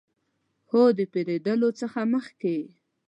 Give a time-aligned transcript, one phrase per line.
[0.71, 2.57] هو، د پیرودلو څخه مخکې